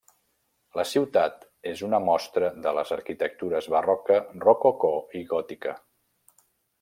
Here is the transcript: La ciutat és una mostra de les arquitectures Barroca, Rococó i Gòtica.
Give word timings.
La 0.79 0.85
ciutat 0.91 1.43
és 1.73 1.83
una 1.89 1.99
mostra 2.07 2.49
de 2.65 2.73
les 2.79 2.93
arquitectures 2.97 3.67
Barroca, 3.77 4.17
Rococó 4.47 4.91
i 5.21 5.25
Gòtica. 5.35 5.77